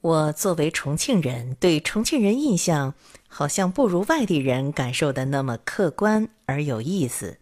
[0.00, 2.94] 我作为重庆人，对重庆人印象
[3.26, 7.38] 好像不如外地人感受的那么客观而有意思。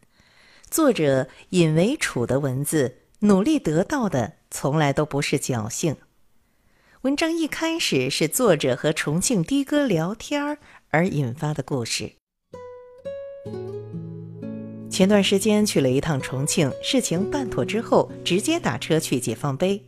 [0.71, 5.96] 作者尹为楚的文字，努力得到的从来都不是侥幸。
[7.03, 10.59] 文章一开始是作者和重庆的哥聊天
[10.91, 12.12] 而引发的故事。
[14.91, 19.84] 前段时间去了一趟重庆，事情办妥之后，直接打车去解放碑。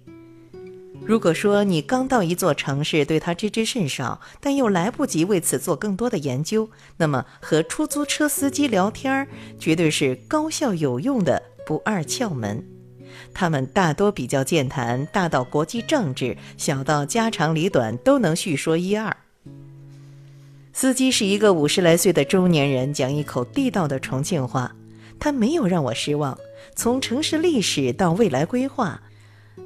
[1.04, 9.26] 如果说你刚到一座城市，对它知之甚少，但又来不及为此做更多的研究，那么和出租车司机聊天儿
[9.58, 12.62] 绝对是高效有用的不二窍门。
[13.32, 19.16] 他们大多比较健谈，大到国际政治，小到家长里短都能叙说一二。
[20.74, 24.74] 司机是一个五十来岁的中年人，讲一口地道的重庆话。
[25.18, 26.38] 他没有让我失望，
[26.76, 29.00] 从城市历史到未来规划。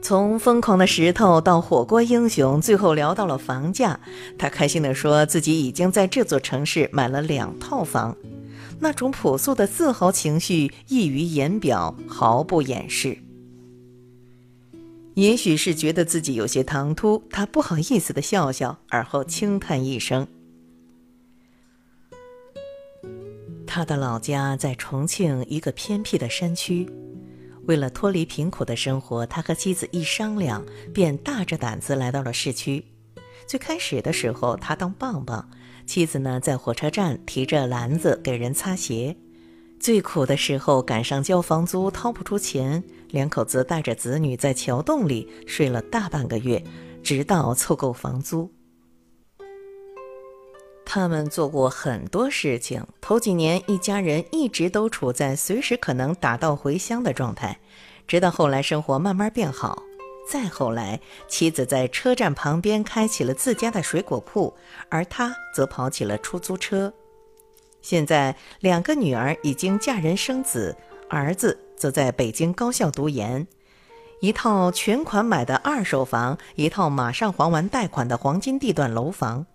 [0.03, 4.01] 从疯狂的石头到火锅英雄，最后聊到了房价。
[4.37, 8.17] 他开心地说自己已经在这座城市买了两套房，
[8.81, 13.17] 那种朴素的自豪情绪溢于言表，毫不掩饰。
[15.15, 20.27] 也许是觉得自己有些唐突，他不好意思地笑笑，而后轻叹一声。
[23.67, 26.91] 他的老家在重庆一个偏僻的山区。
[27.67, 32.85] 为了脱离贫苦的生活，他和妻子一商量，便大着胆子来到了市区。
[33.47, 35.49] 最开始的时候，他当棒棒，
[35.87, 39.17] 妻子呢在火车站提着篮子给人擦鞋。
[39.79, 46.63] 最苦的时候，赶上交房租掏不出钱，两口子带着子女在桥洞里睡了大半个月，
[47.03, 48.51] 直到凑够房租。
[50.95, 52.87] 他们做过很多事情。
[53.01, 57.59] 头几年，一家人一直都处在随时可能打道回乡的状态，
[58.07, 59.83] 直到后来生活慢慢变好。
[60.31, 64.55] 再后来，妻子在车站旁边开起了自家的水果铺，
[64.91, 66.93] 而他则跑起了出租车。
[67.81, 70.77] 现在，两个女儿已经嫁人生子，
[71.09, 73.47] 儿子则在北京高校读研，
[74.21, 79.47] 一套全款买的二手房，一套马上还完贷款的黄金地段楼房。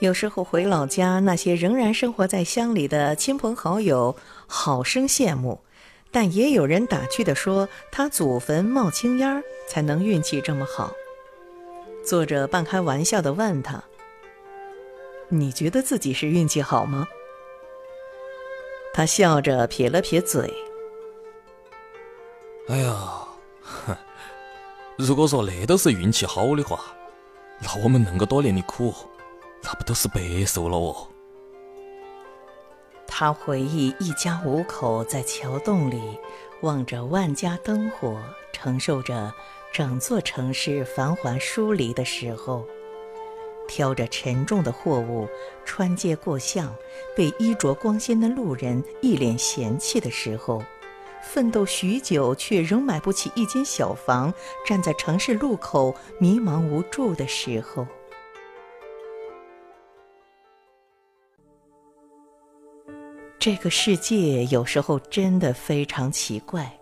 [0.00, 4.14] 有时候回老家，那些仍然生活在乡里的亲朋好友
[4.46, 5.60] 好生羡慕，
[6.12, 10.92] 但也有人打趣地说：“他祖坟冒青烟儿，才能运气这么好。”
[12.06, 13.82] 作者半开玩笑地问他
[15.28, 17.08] ：“你觉得自己是运气好吗？”
[18.94, 20.48] 他笑着撇了撇嘴
[22.70, 23.26] ：“哎呀，
[23.62, 23.96] 哼，
[24.96, 26.78] 如果说那都是运气好的话，
[27.58, 28.94] 那我们恁个多年的苦。”
[29.62, 31.08] 那不都是白瘦了哦？
[33.06, 36.18] 他回忆一家五口在桥洞里
[36.62, 38.16] 望着万家灯火，
[38.52, 39.32] 承受着
[39.72, 42.64] 整座城市繁华疏离的时候，
[43.66, 45.28] 挑着沉重的货物
[45.64, 46.72] 穿街过巷，
[47.16, 50.62] 被衣着光鲜的路人一脸嫌弃的时候，
[51.22, 54.32] 奋斗许久却仍买不起一间小房，
[54.64, 57.86] 站在城市路口迷茫无助的时候。
[63.38, 66.76] 这个世界有时候真的非常奇怪，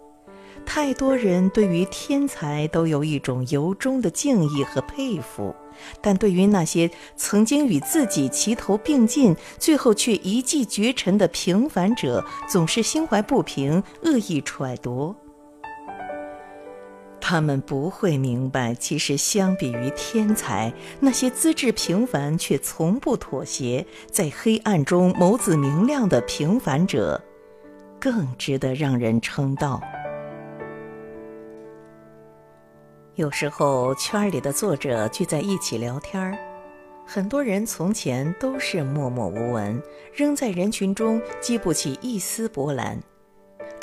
[0.65, 5.55] 太多人对于天才都有一种由衷的敬意和佩服，
[6.01, 15.15] 但对于那些曾经与自己齐头并进，最后却一骑绝尘的平凡者，总是心怀不平，恶意揣度。
[17.29, 27.21] 他们不会明白，其实相比于天才，那些资质平凡却从不妥协，在黑暗中眸子明亮的平凡者，
[27.99, 29.83] 更值得让人称道。
[33.17, 36.39] 有时候，圈里的作者聚在一起聊天儿，
[37.05, 39.83] 很多人从前都是默默无闻，
[40.15, 42.97] 仍在人群中激不起一丝波澜。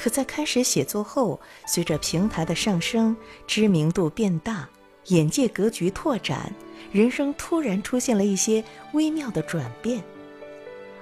[0.04, 3.16] 可在开始写作后，随着平台的上升，
[3.48, 4.68] 知名度变大，
[5.06, 6.52] 眼界格局拓展，
[6.92, 8.62] 人生突然出现了一些
[8.92, 10.04] 微妙的转变，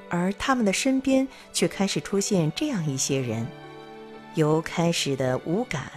[0.07, 3.44] 而他们的身边却开始出现这样一些人，
[4.36, 5.92] 由开始的无感，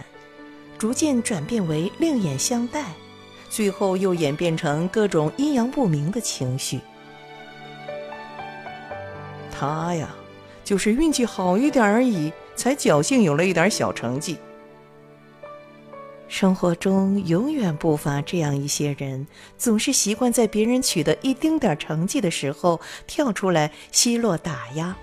[0.79, 2.85] 逐渐转变为另眼相待，
[3.51, 6.79] 最后又演变成各种阴阳不明的情绪。
[9.51, 10.09] 他呀，
[10.63, 12.33] 就是运气好一点而已。
[12.55, 14.37] 才侥幸有了一点小成绩。
[16.27, 24.97] 生活中永远不乏这样一些人，总是习惯在别人取得一丁点成绩的时候跳出来奚落打压，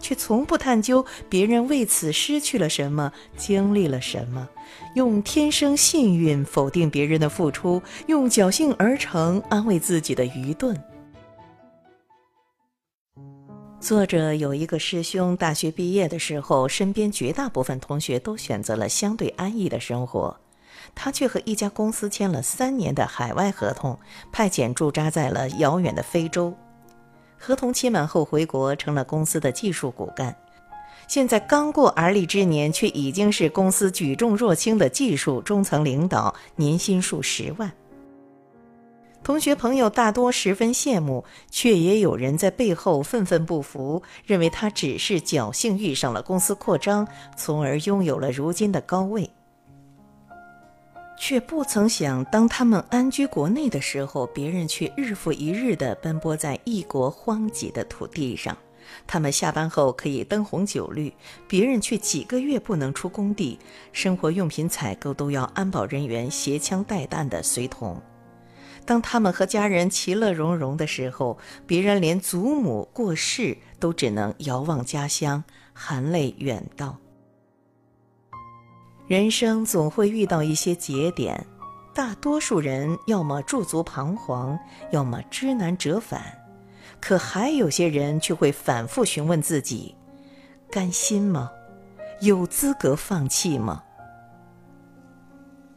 [0.00, 4.48] 却从不探究别人为此失去了什么，经历了什么，
[4.94, 10.80] 用天生幸运否定别人的付出，用侥幸而成安慰自己的愚钝。
[13.88, 20.38] 作者有一个师兄，大学毕业的时候，身边绝大部分同学都选择了相对安逸的生活，
[20.94, 23.98] 他却和一家公司签了三年的海外合同，
[24.30, 26.54] 派遣驻扎在了遥远的非洲。
[27.38, 30.36] 合同期满后回国，成了公司的技术骨干。
[31.06, 37.72] 现在刚过而立之年，却已经是公司举重若轻的技术中层领导，年薪数十万。
[39.28, 49.28] 同学朋友大多十分羡慕，却也有人在背后愤愤不服，认为他只是侥幸遇上了公司扩张，从而拥有了如今的高位。
[51.18, 58.56] 却不曾想，当他们安居国内的时候，别人却日复一日地奔波在异国荒瘠的土地上。
[59.06, 61.12] 他们下班后可以灯红酒绿，
[61.46, 63.58] 别人却几个月不能出工地，
[63.92, 68.00] 生活用品采购都要安保人员携枪带弹的随同。
[68.88, 71.36] 当他们和家人其乐融融的时候，
[71.66, 75.44] 别人连祖母过世都只能遥望家乡，
[75.74, 76.96] 含泪远道。
[79.06, 81.46] 人生总会遇到一些节点，
[81.94, 84.58] 大多数人要么驻足彷徨，
[84.90, 86.22] 要么知难折返，
[86.98, 89.94] 可还有些人却会反复询问自己：
[90.70, 91.50] 甘心吗？
[92.22, 93.82] 有资格放弃吗？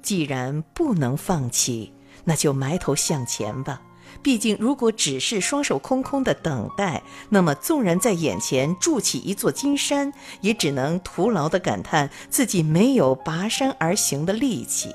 [0.02, 3.81] 既然不能放弃，那就埋头向前吧。
[4.21, 14.94] 毕竟，如果只是双手空空的等待，那么纵然在眼前筑起一座金山，也只能徒劳的感叹自己没有拔山而行的力气。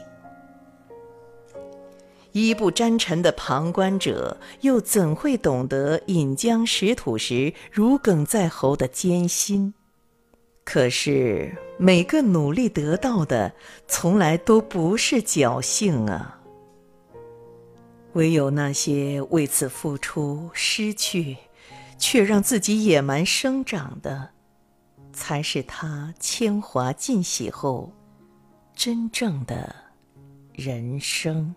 [2.32, 9.72] 衣不沾尘的旁观者，又怎会懂得饮浆食土时如鲠在喉的艰辛？
[10.62, 13.54] 可是，每个努力得到的，
[13.88, 16.35] 从来都不是侥幸啊。
[18.16, 21.36] 唯有那些为此付出、失去，
[21.98, 24.30] 却让自己野蛮生长的，
[25.12, 27.92] 才是他铅华尽洗后
[28.74, 29.76] 真正的
[30.54, 31.54] 人生。